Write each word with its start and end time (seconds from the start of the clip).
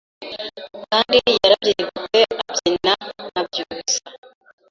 Kandi 0.89 1.17
yarabyirutse 1.39 2.19
abyina 2.49 2.93
nka 3.23 3.39
Byusa. 3.47 4.01